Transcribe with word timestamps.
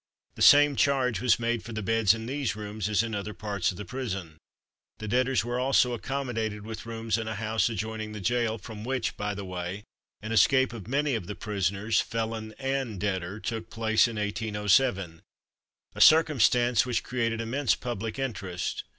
The 0.33 0.41
same 0.41 0.75
charge 0.75 1.21
was 1.21 1.37
made 1.39 1.61
for 1.61 1.73
the 1.73 1.83
beds 1.83 2.15
in 2.15 2.25
these 2.25 2.55
rooms 2.55 2.89
as 2.89 3.03
in 3.03 3.13
other 3.13 3.35
parts 3.35 3.69
of 3.69 3.77
the 3.77 3.85
prison. 3.85 4.39
The 4.97 5.07
debtors 5.07 5.45
were 5.45 5.59
also 5.59 5.93
accommodated 5.93 6.65
with 6.65 6.87
rooms 6.87 7.19
in 7.19 7.27
a 7.27 7.35
house 7.35 7.69
adjoining 7.69 8.11
the 8.11 8.19
gaol, 8.19 8.57
from 8.57 8.83
which, 8.83 9.15
by 9.15 9.35
the 9.35 9.45
way, 9.45 9.83
an 10.19 10.31
escape 10.31 10.73
of 10.73 10.87
many 10.87 11.13
of 11.13 11.27
the 11.27 11.35
prisoners, 11.35 12.01
felon 12.01 12.55
and 12.57 12.99
debtor, 12.99 13.39
took 13.39 13.69
place 13.69 14.07
in 14.07 14.15
1807 14.15 15.21
a 15.93 16.01
circumstance 16.01 16.83
which 16.83 17.03
created 17.03 17.39
immense 17.39 17.75
public 17.75 18.17
interest. 18.17 18.83